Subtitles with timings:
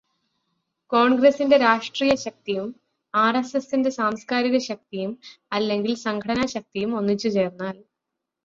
[0.91, 2.69] കോണ്ഗ്രസിന്റെ രാഷ്ട്രീയശക്തിയും
[3.13, 5.13] ആര്എസ്എസിന്റെ സാംസ്കാരികശക്തിയും
[5.51, 7.81] അല്ലെങ്കിൽ സംഘടനാശക്തിയും ഒന്നിച്ചുചേര്ന്നാല്